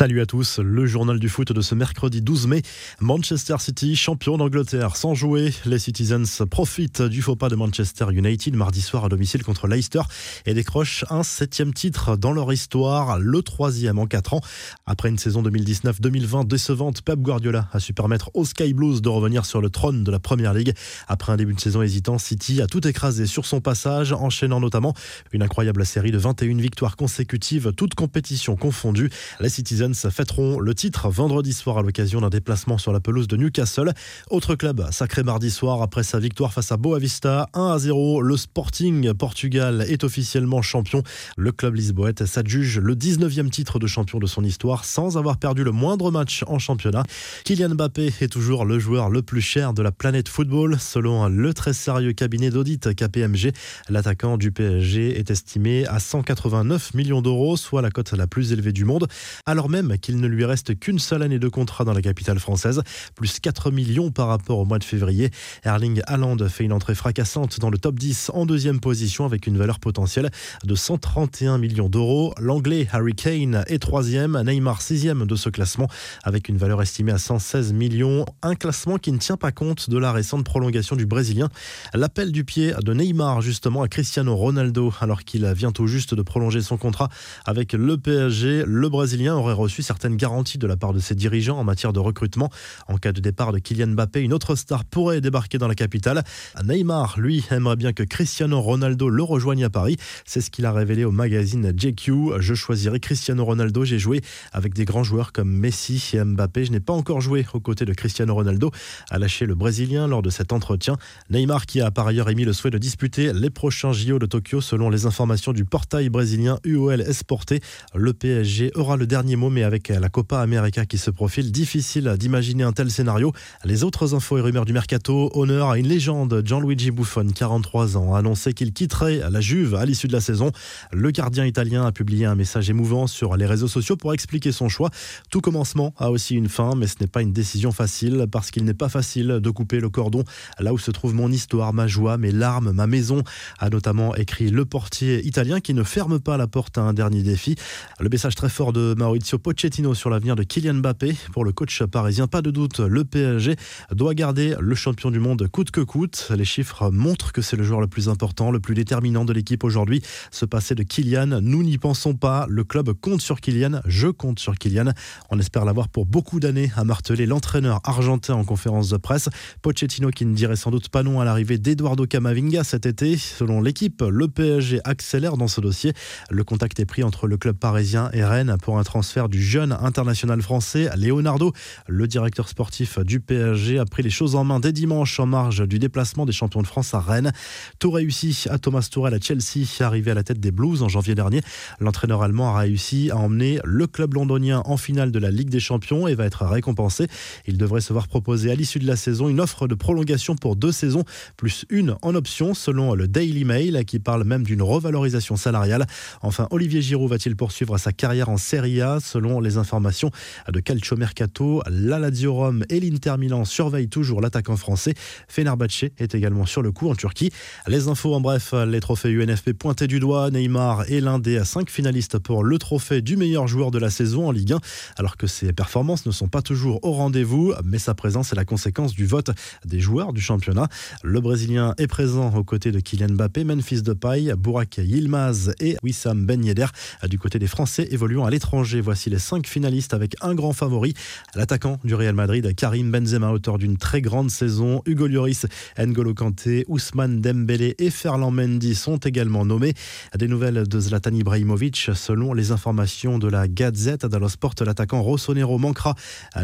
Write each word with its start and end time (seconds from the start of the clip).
Salut 0.00 0.22
à 0.22 0.24
tous, 0.24 0.60
le 0.60 0.86
journal 0.86 1.18
du 1.18 1.28
foot 1.28 1.52
de 1.52 1.60
ce 1.60 1.74
mercredi 1.74 2.22
12 2.22 2.46
mai. 2.46 2.62
Manchester 3.00 3.56
City, 3.58 3.96
champion 3.96 4.38
d'Angleterre, 4.38 4.96
sans 4.96 5.12
jouer. 5.12 5.52
Les 5.66 5.78
Citizens 5.78 6.46
profitent 6.50 7.02
du 7.02 7.20
faux 7.20 7.36
pas 7.36 7.50
de 7.50 7.54
Manchester 7.54 8.06
United 8.10 8.56
mardi 8.56 8.80
soir 8.80 9.04
à 9.04 9.10
domicile 9.10 9.44
contre 9.44 9.68
Leicester 9.68 10.00
et 10.46 10.54
décrochent 10.54 11.04
un 11.10 11.22
septième 11.22 11.74
titre 11.74 12.16
dans 12.16 12.32
leur 12.32 12.50
histoire, 12.50 13.18
le 13.20 13.42
troisième 13.42 13.98
en 13.98 14.06
quatre 14.06 14.32
ans. 14.32 14.40
Après 14.86 15.10
une 15.10 15.18
saison 15.18 15.42
2019-2020 15.42 16.46
décevante, 16.46 17.02
Pep 17.02 17.18
Guardiola 17.18 17.68
a 17.70 17.78
su 17.78 17.92
permettre 17.92 18.30
aux 18.32 18.46
Sky 18.46 18.72
Blues 18.72 19.02
de 19.02 19.10
revenir 19.10 19.44
sur 19.44 19.60
le 19.60 19.68
trône 19.68 20.02
de 20.02 20.10
la 20.10 20.18
Première 20.18 20.54
Ligue. 20.54 20.72
Après 21.08 21.30
un 21.30 21.36
début 21.36 21.52
de 21.52 21.60
saison 21.60 21.82
hésitant, 21.82 22.16
City 22.16 22.62
a 22.62 22.66
tout 22.66 22.88
écrasé 22.88 23.26
sur 23.26 23.44
son 23.44 23.60
passage, 23.60 24.14
enchaînant 24.14 24.60
notamment 24.60 24.94
une 25.32 25.42
incroyable 25.42 25.84
série 25.84 26.10
de 26.10 26.16
21 26.16 26.56
victoires 26.56 26.96
consécutives, 26.96 27.74
toutes 27.76 27.94
compétitions 27.94 28.56
confondues. 28.56 29.10
Les 29.40 29.50
Citizens 29.50 29.89
fêteront 29.94 30.60
le 30.60 30.74
titre 30.74 31.08
vendredi 31.08 31.52
soir 31.52 31.78
à 31.78 31.82
l'occasion 31.82 32.20
d'un 32.20 32.28
déplacement 32.28 32.78
sur 32.78 32.92
la 32.92 33.00
pelouse 33.00 33.28
de 33.28 33.36
Newcastle. 33.36 33.92
Autre 34.30 34.54
club 34.54 34.86
sacré 34.90 35.22
mardi 35.22 35.50
soir 35.50 35.82
après 35.82 36.02
sa 36.02 36.18
victoire 36.18 36.52
face 36.52 36.72
à 36.72 36.76
Boavista 36.76 37.48
1 37.54 37.66
à 37.68 37.78
0. 37.78 38.22
Le 38.22 38.36
Sporting 38.36 39.12
Portugal 39.14 39.84
est 39.88 40.04
officiellement 40.04 40.62
champion. 40.62 41.02
Le 41.36 41.52
club 41.52 41.76
lisboète 41.76 42.26
s'adjuge 42.26 42.78
le 42.78 42.94
19e 42.94 43.48
titre 43.48 43.78
de 43.78 43.86
champion 43.86 44.18
de 44.18 44.26
son 44.26 44.44
histoire 44.44 44.84
sans 44.84 45.16
avoir 45.16 45.38
perdu 45.38 45.64
le 45.64 45.72
moindre 45.72 46.10
match 46.10 46.44
en 46.46 46.58
championnat. 46.58 47.04
Kylian 47.44 47.70
Mbappé 47.70 48.12
est 48.20 48.28
toujours 48.28 48.64
le 48.64 48.78
joueur 48.78 49.08
le 49.08 49.22
plus 49.22 49.40
cher 49.40 49.72
de 49.72 49.82
la 49.82 49.92
planète 49.92 50.28
football 50.28 50.78
selon 50.78 51.28
le 51.28 51.54
très 51.54 51.72
sérieux 51.72 52.12
cabinet 52.12 52.50
d'audit 52.50 52.94
KPMG. 52.94 53.52
L'attaquant 53.88 54.36
du 54.36 54.52
PSG 54.52 55.18
est 55.18 55.30
estimé 55.30 55.86
à 55.86 55.98
189 55.98 56.94
millions 56.94 57.22
d'euros, 57.22 57.56
soit 57.56 57.80
la 57.80 57.90
cote 57.90 58.12
la 58.12 58.26
plus 58.26 58.52
élevée 58.52 58.72
du 58.72 58.84
monde. 58.84 59.08
Alors 59.46 59.69
même 59.70 59.96
qu'il 59.98 60.20
ne 60.20 60.26
lui 60.26 60.44
reste 60.44 60.78
qu'une 60.78 60.98
seule 60.98 61.22
année 61.22 61.38
de 61.38 61.48
contrat 61.48 61.84
dans 61.84 61.94
la 61.94 62.02
capitale 62.02 62.38
française, 62.38 62.82
plus 63.14 63.40
4 63.40 63.70
millions 63.70 64.10
par 64.10 64.28
rapport 64.28 64.58
au 64.58 64.64
mois 64.64 64.78
de 64.78 64.84
février. 64.84 65.30
Erling 65.64 66.02
Haaland 66.06 66.36
fait 66.48 66.64
une 66.64 66.72
entrée 66.72 66.94
fracassante 66.94 67.60
dans 67.60 67.70
le 67.70 67.78
top 67.78 67.98
10 67.98 68.32
en 68.34 68.44
deuxième 68.44 68.80
position 68.80 69.24
avec 69.24 69.46
une 69.46 69.56
valeur 69.56 69.78
potentielle 69.78 70.30
de 70.64 70.74
131 70.74 71.58
millions 71.58 71.88
d'euros. 71.88 72.34
L'anglais 72.38 72.88
Harry 72.92 73.14
Kane 73.14 73.64
est 73.68 73.78
troisième, 73.78 74.40
Neymar 74.42 74.82
sixième 74.82 75.26
de 75.26 75.36
ce 75.36 75.48
classement 75.48 75.86
avec 76.24 76.48
une 76.48 76.56
valeur 76.56 76.82
estimée 76.82 77.12
à 77.12 77.18
116 77.18 77.72
millions. 77.72 78.26
Un 78.42 78.56
classement 78.56 78.98
qui 78.98 79.12
ne 79.12 79.18
tient 79.18 79.36
pas 79.36 79.52
compte 79.52 79.88
de 79.88 79.98
la 79.98 80.12
récente 80.12 80.44
prolongation 80.44 80.96
du 80.96 81.06
Brésilien. 81.06 81.48
L'appel 81.94 82.32
du 82.32 82.44
pied 82.44 82.74
de 82.82 82.92
Neymar 82.92 83.40
justement 83.40 83.82
à 83.82 83.88
Cristiano 83.88 84.34
Ronaldo 84.34 84.92
alors 85.00 85.24
qu'il 85.24 85.46
vient 85.54 85.72
tout 85.72 85.86
juste 85.86 86.14
de 86.14 86.22
prolonger 86.22 86.60
son 86.60 86.76
contrat 86.76 87.08
avec 87.46 87.72
le 87.72 87.96
PSG. 87.96 88.64
Le 88.66 88.88
Brésilien 88.88 89.36
aurait 89.36 89.54
reçu 89.60 89.82
certaines 89.82 90.16
garanties 90.16 90.58
de 90.58 90.66
la 90.66 90.76
part 90.76 90.92
de 90.92 90.98
ses 90.98 91.14
dirigeants 91.14 91.58
en 91.58 91.64
matière 91.64 91.92
de 91.92 92.00
recrutement. 92.00 92.50
En 92.88 92.96
cas 92.96 93.12
de 93.12 93.20
départ 93.20 93.52
de 93.52 93.58
Kylian 93.58 93.88
Mbappé, 93.88 94.20
une 94.20 94.32
autre 94.32 94.56
star 94.56 94.84
pourrait 94.84 95.20
débarquer 95.20 95.58
dans 95.58 95.68
la 95.68 95.74
capitale. 95.74 96.24
Neymar, 96.64 97.18
lui, 97.18 97.44
aimerait 97.50 97.76
bien 97.76 97.92
que 97.92 98.02
Cristiano 98.02 98.60
Ronaldo 98.60 99.08
le 99.08 99.22
rejoigne 99.22 99.64
à 99.64 99.70
Paris. 99.70 99.96
C'est 100.24 100.40
ce 100.40 100.50
qu'il 100.50 100.66
a 100.66 100.72
révélé 100.72 101.04
au 101.04 101.12
magazine 101.12 101.72
JQ. 101.76 102.40
Je 102.40 102.54
choisirai 102.54 103.00
Cristiano 103.00 103.44
Ronaldo. 103.44 103.84
J'ai 103.84 103.98
joué 103.98 104.20
avec 104.52 104.74
des 104.74 104.84
grands 104.84 105.04
joueurs 105.04 105.32
comme 105.32 105.50
Messi 105.50 106.10
et 106.14 106.24
Mbappé. 106.24 106.64
Je 106.64 106.72
n'ai 106.72 106.80
pas 106.80 106.92
encore 106.92 107.20
joué 107.20 107.46
aux 107.52 107.60
côtés 107.60 107.84
de 107.84 107.92
Cristiano 107.92 108.34
Ronaldo, 108.34 108.70
a 109.10 109.18
lâché 109.18 109.46
le 109.46 109.54
Brésilien 109.54 110.08
lors 110.08 110.22
de 110.22 110.30
cet 110.30 110.52
entretien. 110.52 110.96
Neymar 111.30 111.66
qui 111.66 111.80
a 111.80 111.90
par 111.90 112.06
ailleurs 112.06 112.30
émis 112.30 112.44
le 112.44 112.52
souhait 112.52 112.70
de 112.70 112.78
disputer 112.78 113.32
les 113.32 113.50
prochains 113.50 113.92
JO 113.92 114.18
de 114.18 114.26
Tokyo 114.26 114.60
selon 114.60 114.90
les 114.90 115.06
informations 115.06 115.52
du 115.52 115.64
portail 115.64 116.08
brésilien 116.08 116.58
UOL 116.64 117.00
Esporté. 117.00 117.60
Le 117.94 118.12
PSG 118.12 118.70
aura 118.74 118.96
le 118.96 119.06
dernier 119.06 119.36
mot 119.36 119.49
mais 119.50 119.64
avec 119.64 119.88
la 119.88 120.08
Copa 120.08 120.40
América 120.40 120.86
qui 120.86 120.96
se 120.96 121.10
profile, 121.10 121.52
difficile 121.52 122.14
d'imaginer 122.18 122.64
un 122.64 122.72
tel 122.72 122.90
scénario. 122.90 123.32
Les 123.64 123.84
autres 123.84 124.14
infos 124.14 124.38
et 124.38 124.40
rumeurs 124.40 124.64
du 124.64 124.72
mercato, 124.72 125.30
honneur 125.34 125.70
à 125.70 125.78
une 125.78 125.88
légende, 125.88 126.42
Gianluigi 126.44 126.90
Buffon, 126.90 127.26
43 127.34 127.96
ans, 127.96 128.14
a 128.14 128.18
annoncé 128.20 128.52
qu'il 128.54 128.72
quitterait 128.72 129.20
la 129.30 129.40
Juve 129.40 129.74
à 129.74 129.84
l'issue 129.84 130.08
de 130.08 130.12
la 130.12 130.20
saison. 130.20 130.52
Le 130.92 131.10
gardien 131.10 131.44
italien 131.44 131.84
a 131.84 131.92
publié 131.92 132.24
un 132.26 132.34
message 132.34 132.70
émouvant 132.70 133.06
sur 133.06 133.36
les 133.36 133.46
réseaux 133.46 133.68
sociaux 133.68 133.96
pour 133.96 134.14
expliquer 134.14 134.52
son 134.52 134.68
choix. 134.68 134.90
Tout 135.30 135.40
commencement 135.40 135.92
a 135.98 136.10
aussi 136.10 136.36
une 136.36 136.48
fin, 136.48 136.74
mais 136.76 136.86
ce 136.86 136.94
n'est 137.00 137.06
pas 137.06 137.22
une 137.22 137.32
décision 137.32 137.72
facile 137.72 138.26
parce 138.30 138.50
qu'il 138.50 138.64
n'est 138.64 138.74
pas 138.74 138.88
facile 138.88 139.40
de 139.40 139.50
couper 139.50 139.80
le 139.80 139.88
cordon 139.88 140.24
là 140.58 140.72
où 140.72 140.78
se 140.78 140.90
trouve 140.90 141.14
mon 141.14 141.30
histoire, 141.30 141.72
ma 141.72 141.86
joie, 141.86 142.16
mes 142.18 142.32
larmes, 142.32 142.72
ma 142.72 142.86
maison, 142.86 143.22
a 143.58 143.70
notamment 143.70 144.14
écrit 144.14 144.50
le 144.50 144.64
portier 144.64 145.26
italien 145.26 145.60
qui 145.60 145.74
ne 145.74 145.82
ferme 145.82 146.20
pas 146.20 146.36
la 146.36 146.46
porte 146.46 146.78
à 146.78 146.82
un 146.82 146.92
dernier 146.92 147.22
défi. 147.22 147.56
Le 147.98 148.08
message 148.08 148.34
très 148.34 148.48
fort 148.48 148.72
de 148.72 148.94
Maurizio 148.96 149.38
Pochettino 149.40 149.94
sur 149.94 150.10
l'avenir 150.10 150.36
de 150.36 150.42
Kylian 150.42 150.74
Mbappé. 150.74 151.16
Pour 151.32 151.44
le 151.44 151.52
coach 151.52 151.82
parisien, 151.84 152.26
pas 152.26 152.42
de 152.42 152.50
doute, 152.50 152.80
le 152.80 153.04
PSG 153.04 153.56
doit 153.92 154.14
garder 154.14 154.54
le 154.60 154.74
champion 154.74 155.10
du 155.10 155.18
monde 155.18 155.48
coûte 155.48 155.70
que 155.70 155.80
coûte. 155.80 156.30
Les 156.36 156.44
chiffres 156.44 156.90
montrent 156.90 157.32
que 157.32 157.40
c'est 157.40 157.56
le 157.56 157.64
joueur 157.64 157.80
le 157.80 157.86
plus 157.86 158.08
important, 158.08 158.50
le 158.50 158.60
plus 158.60 158.74
déterminant 158.74 159.24
de 159.24 159.32
l'équipe 159.32 159.64
aujourd'hui. 159.64 160.02
Ce 160.30 160.44
passé 160.44 160.74
de 160.74 160.82
Kylian, 160.82 161.40
nous 161.40 161.62
n'y 161.62 161.78
pensons 161.78 162.14
pas. 162.14 162.46
Le 162.48 162.64
club 162.64 162.92
compte 162.92 163.20
sur 163.20 163.40
Kylian, 163.40 163.80
je 163.86 164.08
compte 164.08 164.38
sur 164.38 164.56
Kylian. 164.56 164.92
On 165.30 165.38
espère 165.38 165.64
l'avoir 165.64 165.88
pour 165.88 166.04
beaucoup 166.04 166.38
d'années, 166.38 166.70
a 166.76 166.84
martelé 166.84 167.24
l'entraîneur 167.26 167.80
argentin 167.84 168.34
en 168.34 168.44
conférence 168.44 168.90
de 168.90 168.98
presse. 168.98 169.28
Pochettino 169.62 170.10
qui 170.10 170.26
ne 170.26 170.34
dirait 170.34 170.56
sans 170.56 170.70
doute 170.70 170.90
pas 170.90 171.02
non 171.02 171.20
à 171.20 171.24
l'arrivée 171.24 171.58
d'Eduardo 171.58 172.06
Camavinga 172.06 172.62
cet 172.62 172.84
été. 172.84 173.16
Selon 173.16 173.62
l'équipe, 173.62 174.02
le 174.02 174.28
PSG 174.28 174.80
accélère 174.84 175.36
dans 175.38 175.48
ce 175.48 175.60
dossier. 175.60 175.94
Le 176.30 176.44
contact 176.44 176.78
est 176.80 176.86
pris 176.86 177.02
entre 177.02 177.26
le 177.26 177.38
club 177.38 177.56
parisien 177.56 178.10
et 178.12 178.22
Rennes 178.22 178.56
pour 178.62 178.78
un 178.78 178.84
transfert 178.84 179.29
du 179.30 179.42
jeune 179.42 179.72
international 179.72 180.42
français 180.42 180.90
Leonardo. 180.96 181.52
Le 181.88 182.06
directeur 182.06 182.48
sportif 182.48 182.98
du 182.98 183.20
PSG 183.20 183.78
a 183.78 183.86
pris 183.86 184.02
les 184.02 184.10
choses 184.10 184.34
en 184.34 184.44
main 184.44 184.60
dès 184.60 184.72
dimanche 184.72 185.18
en 185.20 185.26
marge 185.26 185.66
du 185.66 185.78
déplacement 185.78 186.26
des 186.26 186.32
champions 186.32 186.60
de 186.60 186.66
France 186.66 186.92
à 186.92 187.00
Rennes. 187.00 187.32
Tout 187.78 187.92
réussi 187.92 188.46
à 188.50 188.58
Thomas 188.58 188.86
Tourelle 188.90 189.14
à 189.14 189.20
Chelsea, 189.20 189.64
arrivé 189.80 190.10
à 190.10 190.14
la 190.14 190.24
tête 190.24 190.40
des 190.40 190.50
Blues 190.50 190.82
en 190.82 190.88
janvier 190.88 191.14
dernier. 191.14 191.40
L'entraîneur 191.78 192.22
allemand 192.22 192.54
a 192.54 192.58
réussi 192.60 193.10
à 193.10 193.16
emmener 193.16 193.60
le 193.64 193.86
club 193.86 194.14
londonien 194.14 194.62
en 194.64 194.76
finale 194.76 195.12
de 195.12 195.18
la 195.18 195.30
Ligue 195.30 195.50
des 195.50 195.60
Champions 195.60 196.08
et 196.08 196.14
va 196.14 196.24
être 196.24 196.44
récompensé. 196.44 197.06
Il 197.46 197.56
devrait 197.56 197.80
se 197.80 197.92
voir 197.92 198.08
proposer 198.08 198.50
à 198.50 198.54
l'issue 198.56 198.80
de 198.80 198.86
la 198.86 198.96
saison 198.96 199.28
une 199.28 199.40
offre 199.40 199.68
de 199.68 199.74
prolongation 199.74 200.34
pour 200.34 200.56
deux 200.56 200.72
saisons, 200.72 201.04
plus 201.36 201.64
une 201.70 201.94
en 202.02 202.14
option, 202.14 202.54
selon 202.54 202.94
le 202.94 203.06
Daily 203.06 203.44
Mail, 203.44 203.84
qui 203.86 204.00
parle 204.00 204.24
même 204.24 204.42
d'une 204.42 204.62
revalorisation 204.62 205.36
salariale. 205.36 205.86
Enfin, 206.22 206.48
Olivier 206.50 206.82
Giroud 206.82 207.10
va-t-il 207.10 207.36
poursuivre 207.36 207.78
sa 207.78 207.92
carrière 207.92 208.28
en 208.28 208.36
Serie 208.36 208.80
A? 208.80 208.98
Selon 209.00 209.19
les 209.40 209.56
informations 209.56 210.10
de 210.50 210.60
Calcio 210.60 210.96
Mercato, 210.96 211.62
la 211.68 211.98
Lazio 211.98 212.34
Rome 212.34 212.64
et 212.70 212.80
l'Inter 212.80 213.16
Milan 213.18 213.44
surveillent 213.44 213.88
toujours 213.88 214.20
l'attaquant 214.20 214.56
français. 214.56 214.94
Fenerbahce 215.28 215.84
est 215.98 216.14
également 216.14 216.46
sur 216.46 216.62
le 216.62 216.72
coup 216.72 216.88
en 216.88 216.94
Turquie. 216.94 217.30
Les 217.66 217.88
infos 217.88 218.14
en 218.14 218.20
bref, 218.20 218.54
les 218.66 218.80
trophées 218.80 219.10
UNFP 219.10 219.52
pointés 219.52 219.86
du 219.86 220.00
doigt. 220.00 220.30
Neymar 220.30 220.90
est 220.90 221.00
l'un 221.00 221.18
des 221.18 221.44
cinq 221.44 221.70
finalistes 221.70 222.18
pour 222.18 222.42
le 222.42 222.58
trophée 222.58 223.02
du 223.02 223.16
meilleur 223.16 223.46
joueur 223.46 223.70
de 223.70 223.78
la 223.78 223.90
saison 223.90 224.28
en 224.28 224.30
Ligue 224.30 224.54
1, 224.54 224.58
alors 224.96 225.16
que 225.16 225.26
ses 225.26 225.52
performances 225.52 226.06
ne 226.06 226.12
sont 226.12 226.28
pas 226.28 226.42
toujours 226.42 226.80
au 226.82 226.92
rendez-vous, 226.92 227.52
mais 227.64 227.78
sa 227.78 227.94
présence 227.94 228.32
est 228.32 228.36
la 228.36 228.44
conséquence 228.44 228.94
du 228.94 229.06
vote 229.06 229.30
des 229.64 229.80
joueurs 229.80 230.12
du 230.12 230.20
championnat. 230.20 230.68
Le 231.02 231.20
Brésilien 231.20 231.74
est 231.78 231.86
présent 231.86 232.34
aux 232.34 232.44
côtés 232.44 232.72
de 232.72 232.80
Kylian 232.80 233.10
Mbappé, 233.10 233.44
Memphis 233.44 233.82
Depay, 233.82 234.32
Burak 234.36 234.78
Yilmaz 234.78 235.52
et 235.60 235.76
Wissam 235.82 236.24
Ben 236.24 236.44
Yedder. 236.44 236.66
Du 237.08 237.18
côté 237.18 237.38
des 237.38 237.46
Français 237.46 237.88
évoluant 237.90 238.24
à 238.24 238.30
l'étranger, 238.30 238.80
voici 238.80 239.09
les 239.10 239.18
cinq 239.18 239.46
finalistes 239.46 239.92
avec 239.92 240.14
un 240.20 240.34
grand 240.34 240.52
favori, 240.52 240.94
l'attaquant 241.34 241.78
du 241.84 241.94
Real 241.94 242.14
Madrid, 242.14 242.54
Karim 242.54 242.90
Benzema, 242.90 243.30
auteur 243.30 243.58
d'une 243.58 243.76
très 243.76 244.00
grande 244.00 244.30
saison. 244.30 244.82
Hugo 244.86 245.08
Lloris, 245.08 245.46
N'Golo 245.78 246.14
Kanté, 246.14 246.64
Ousmane 246.68 247.20
Dembélé 247.20 247.74
et 247.78 247.90
Ferland 247.90 248.30
Mendy 248.30 248.74
sont 248.74 248.98
également 248.98 249.44
nommés. 249.44 249.74
Des 250.16 250.28
nouvelles 250.28 250.66
de 250.66 250.80
Zlatan 250.80 251.12
Ibrahimovic, 251.12 251.90
selon 251.94 252.32
les 252.32 252.52
informations 252.52 253.18
de 253.18 253.28
la 253.28 253.48
Gazette 253.48 254.06
dello 254.06 254.28
Sport, 254.28 254.54
l'attaquant 254.64 255.02
Rossonero 255.02 255.58
manquera 255.58 255.94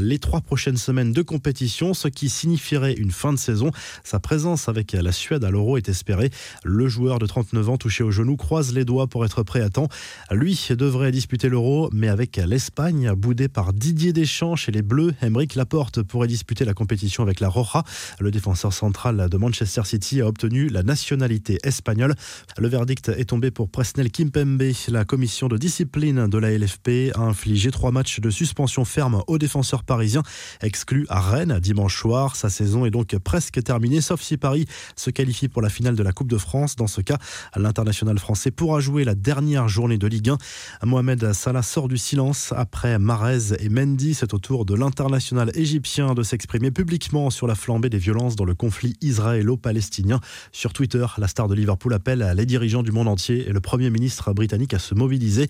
les 0.00 0.18
trois 0.18 0.40
prochaines 0.40 0.76
semaines 0.76 1.12
de 1.12 1.22
compétition, 1.22 1.94
ce 1.94 2.08
qui 2.08 2.28
signifierait 2.28 2.94
une 2.94 3.12
fin 3.12 3.32
de 3.32 3.38
saison. 3.38 3.70
Sa 4.02 4.18
présence 4.18 4.68
avec 4.68 4.92
la 4.92 5.12
Suède 5.12 5.44
à 5.44 5.50
l'Euro 5.50 5.76
est 5.76 5.88
espérée. 5.88 6.30
Le 6.64 6.88
joueur 6.88 7.20
de 7.20 7.26
39 7.26 7.68
ans 7.68 7.76
touché 7.76 8.02
au 8.02 8.10
genou 8.10 8.36
croise 8.36 8.74
les 8.74 8.84
doigts 8.84 9.06
pour 9.06 9.24
être 9.24 9.44
prêt 9.44 9.60
à 9.60 9.70
temps. 9.70 9.88
Lui 10.32 10.68
devrait 10.70 11.12
disputer 11.12 11.48
l'Euro, 11.48 11.90
mais 11.92 12.08
avec 12.08 12.40
l'Espagne, 12.56 13.12
boudé 13.12 13.48
par 13.48 13.74
Didier 13.74 14.14
Deschamps 14.14 14.56
chez 14.56 14.72
les 14.72 14.80
Bleus, 14.80 15.12
Emeric 15.20 15.56
Laporte 15.56 16.02
pourrait 16.02 16.26
disputer 16.26 16.64
la 16.64 16.72
compétition 16.72 17.22
avec 17.22 17.40
la 17.40 17.50
Roja. 17.50 17.84
Le 18.18 18.30
défenseur 18.30 18.72
central 18.72 19.28
de 19.28 19.36
Manchester 19.36 19.82
City 19.84 20.22
a 20.22 20.26
obtenu 20.26 20.70
la 20.70 20.82
nationalité 20.82 21.58
espagnole. 21.64 22.14
Le 22.56 22.66
verdict 22.68 23.10
est 23.10 23.26
tombé 23.26 23.50
pour 23.50 23.68
Presnel 23.68 24.10
Kimpembe. 24.10 24.72
La 24.88 25.04
commission 25.04 25.48
de 25.48 25.58
discipline 25.58 26.28
de 26.28 26.38
la 26.38 26.56
LFP 26.56 27.14
a 27.14 27.20
infligé 27.20 27.70
trois 27.70 27.90
matchs 27.90 28.20
de 28.20 28.30
suspension 28.30 28.86
ferme 28.86 29.22
au 29.26 29.36
défenseur 29.36 29.84
parisien, 29.84 30.22
exclu 30.62 31.04
à 31.10 31.20
Rennes 31.20 31.58
dimanche 31.60 32.00
soir. 32.00 32.36
Sa 32.36 32.48
saison 32.48 32.86
est 32.86 32.90
donc 32.90 33.14
presque 33.18 33.62
terminée, 33.62 34.00
sauf 34.00 34.22
si 34.22 34.38
Paris 34.38 34.64
se 34.96 35.10
qualifie 35.10 35.48
pour 35.48 35.60
la 35.60 35.68
finale 35.68 35.94
de 35.94 36.02
la 36.02 36.12
Coupe 36.12 36.30
de 36.30 36.38
France. 36.38 36.74
Dans 36.74 36.86
ce 36.86 37.02
cas, 37.02 37.18
l'international 37.54 38.18
français 38.18 38.50
pourra 38.50 38.80
jouer 38.80 39.04
la 39.04 39.14
dernière 39.14 39.68
journée 39.68 39.98
de 39.98 40.06
Ligue 40.06 40.30
1. 40.30 40.38
Mohamed 40.84 41.34
Salah 41.34 41.62
sort 41.62 41.88
du 41.88 41.98
silence 41.98 42.35
Après 42.54 42.98
Marez 42.98 43.54
et 43.60 43.68
Mendy, 43.68 44.14
c'est 44.14 44.34
au 44.34 44.38
tour 44.38 44.64
de 44.64 44.74
l'international 44.74 45.50
égyptien 45.54 46.14
de 46.14 46.22
s'exprimer 46.22 46.70
publiquement 46.70 47.30
sur 47.30 47.46
la 47.46 47.54
flambée 47.54 47.88
des 47.88 47.98
violences 47.98 48.36
dans 48.36 48.44
le 48.44 48.54
conflit 48.54 48.94
israélo-palestinien. 49.00 50.20
Sur 50.52 50.72
Twitter, 50.72 51.06
la 51.18 51.28
star 51.28 51.48
de 51.48 51.54
Liverpool 51.54 51.94
appelle 51.94 52.32
les 52.36 52.46
dirigeants 52.46 52.82
du 52.82 52.92
monde 52.92 53.08
entier 53.08 53.48
et 53.48 53.52
le 53.52 53.60
Premier 53.60 53.90
ministre 53.90 54.32
britannique 54.32 54.74
à 54.74 54.78
se 54.78 54.94
mobiliser. 54.94 55.48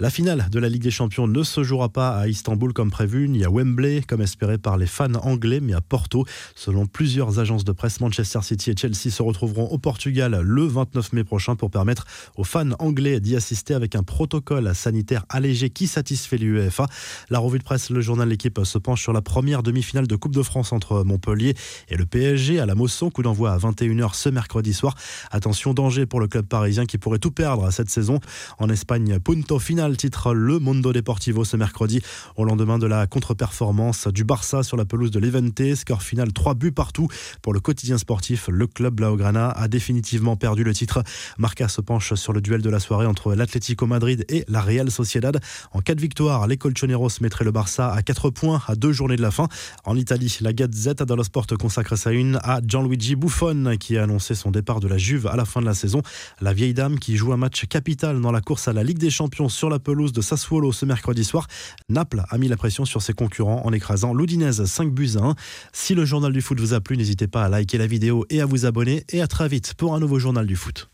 La 0.00 0.10
finale 0.10 0.46
de 0.50 0.60
la 0.60 0.68
Ligue 0.68 0.82
des 0.82 0.92
Champions 0.92 1.26
ne 1.26 1.42
se 1.42 1.64
jouera 1.64 1.88
pas 1.88 2.16
à 2.16 2.28
Istanbul 2.28 2.72
comme 2.72 2.90
prévu, 2.90 3.28
ni 3.28 3.44
à 3.44 3.50
Wembley, 3.50 4.02
comme 4.06 4.20
espéré 4.20 4.56
par 4.56 4.76
les 4.76 4.86
fans 4.86 5.14
anglais, 5.14 5.58
mais 5.60 5.74
à 5.74 5.80
Porto. 5.80 6.24
Selon 6.54 6.86
plusieurs 6.86 7.40
agences 7.40 7.64
de 7.64 7.72
presse, 7.72 8.00
Manchester 8.00 8.40
City 8.42 8.70
et 8.70 8.76
Chelsea 8.76 9.10
se 9.10 9.22
retrouveront 9.22 9.66
au 9.66 9.78
Portugal 9.78 10.40
le 10.40 10.66
29 10.66 11.14
mai 11.14 11.24
prochain 11.24 11.56
pour 11.56 11.70
permettre 11.70 12.06
aux 12.36 12.44
fans 12.44 12.70
anglais 12.78 13.18
d'y 13.18 13.34
assister 13.34 13.74
avec 13.74 13.96
un 13.96 14.04
protocole 14.04 14.72
sanitaire 14.74 15.24
allégé 15.30 15.70
qui 15.70 15.88
satisfait 15.88 16.27
l'UEFA. 16.36 16.86
La 17.30 17.38
revue 17.38 17.58
de 17.58 17.64
presse, 17.64 17.90
le 17.90 18.00
journal 18.00 18.28
L'équipe 18.28 18.60
se 18.64 18.76
penche 18.76 19.02
sur 19.02 19.12
la 19.12 19.22
première 19.22 19.62
demi-finale 19.62 20.06
de 20.06 20.16
Coupe 20.16 20.34
de 20.34 20.42
France 20.42 20.72
entre 20.72 21.02
Montpellier 21.04 21.54
et 21.88 21.96
le 21.96 22.04
PSG 22.04 22.60
à 22.60 22.66
la 22.66 22.74
Mosson, 22.74 23.10
coup 23.10 23.22
d'envoi 23.22 23.52
à 23.52 23.58
21h 23.58 24.14
ce 24.14 24.28
mercredi 24.28 24.74
soir. 24.74 24.94
Attention, 25.30 25.72
danger 25.72 26.04
pour 26.04 26.20
le 26.20 26.28
club 26.28 26.46
parisien 26.46 26.84
qui 26.84 26.98
pourrait 26.98 27.18
tout 27.18 27.30
perdre 27.30 27.70
cette 27.70 27.88
saison. 27.88 28.20
En 28.58 28.68
Espagne, 28.68 29.18
punto 29.18 29.58
final 29.58 29.96
titre 29.96 30.34
le 30.34 30.58
Mondo 30.58 30.92
Deportivo 30.92 31.44
ce 31.44 31.56
mercredi 31.56 32.02
au 32.36 32.44
lendemain 32.44 32.78
de 32.78 32.86
la 32.86 33.06
contre-performance 33.06 34.08
du 34.08 34.24
Barça 34.24 34.62
sur 34.62 34.76
la 34.76 34.84
pelouse 34.84 35.10
de 35.10 35.18
l'Evente. 35.18 35.74
Score 35.74 36.02
final 36.02 36.32
3 36.32 36.54
buts 36.54 36.72
partout 36.72 37.08
pour 37.42 37.52
le 37.52 37.60
quotidien 37.60 37.98
sportif. 37.98 38.48
Le 38.48 38.66
club 38.66 38.94
Blaugrana 38.94 39.50
a 39.50 39.68
définitivement 39.68 40.36
perdu 40.36 40.64
le 40.64 40.74
titre. 40.74 41.02
Marca 41.38 41.68
se 41.68 41.80
penche 41.80 42.14
sur 42.14 42.32
le 42.32 42.40
duel 42.40 42.62
de 42.62 42.70
la 42.70 42.80
soirée 42.80 43.06
entre 43.06 43.34
l'Atlético 43.34 43.86
Madrid 43.86 44.24
et 44.28 44.44
la 44.48 44.60
Real 44.60 44.90
Sociedad. 44.90 45.40
En 45.72 45.80
cas 45.80 45.94
de 45.94 46.00
victoire, 46.18 46.48
les 46.48 46.56
Colchoneros 46.56 47.20
mettraient 47.20 47.44
le 47.44 47.52
Barça 47.52 47.92
à 47.92 48.02
4 48.02 48.30
points 48.30 48.60
à 48.66 48.74
deux 48.74 48.90
journées 48.90 49.14
de 49.14 49.22
la 49.22 49.30
fin. 49.30 49.46
En 49.84 49.96
Italie, 49.96 50.36
la 50.40 50.52
Gazette 50.52 51.04
dello 51.04 51.22
Sport 51.22 51.46
consacre 51.56 51.94
sa 51.94 52.10
une 52.10 52.40
à 52.42 52.60
Gianluigi 52.60 53.14
Buffon 53.14 53.76
qui 53.78 53.96
a 53.96 54.02
annoncé 54.02 54.34
son 54.34 54.50
départ 54.50 54.80
de 54.80 54.88
la 54.88 54.98
Juve 54.98 55.28
à 55.28 55.36
la 55.36 55.44
fin 55.44 55.60
de 55.60 55.66
la 55.66 55.74
saison. 55.74 56.02
La 56.40 56.52
vieille 56.52 56.74
dame 56.74 56.98
qui 56.98 57.16
joue 57.16 57.32
un 57.32 57.36
match 57.36 57.66
capital 57.66 58.20
dans 58.20 58.32
la 58.32 58.40
course 58.40 58.66
à 58.66 58.72
la 58.72 58.82
Ligue 58.82 58.98
des 58.98 59.10
Champions 59.10 59.48
sur 59.48 59.70
la 59.70 59.78
pelouse 59.78 60.12
de 60.12 60.20
Sassuolo 60.20 60.72
ce 60.72 60.84
mercredi 60.86 61.22
soir. 61.22 61.46
Naples 61.88 62.24
a 62.28 62.36
mis 62.36 62.48
la 62.48 62.56
pression 62.56 62.84
sur 62.84 63.00
ses 63.00 63.12
concurrents 63.12 63.64
en 63.64 63.72
écrasant 63.72 64.12
l'Udinese 64.12 64.64
5 64.64 64.92
buts 64.92 65.12
à 65.20 65.24
1. 65.24 65.34
Si 65.72 65.94
le 65.94 66.04
journal 66.04 66.32
du 66.32 66.40
foot 66.40 66.58
vous 66.58 66.74
a 66.74 66.80
plu, 66.80 66.96
n'hésitez 66.96 67.28
pas 67.28 67.44
à 67.44 67.48
liker 67.48 67.78
la 67.78 67.86
vidéo 67.86 68.26
et 68.28 68.40
à 68.40 68.46
vous 68.46 68.66
abonner. 68.66 69.04
Et 69.10 69.22
à 69.22 69.28
très 69.28 69.46
vite 69.46 69.74
pour 69.74 69.94
un 69.94 70.00
nouveau 70.00 70.18
journal 70.18 70.46
du 70.46 70.56
foot. 70.56 70.90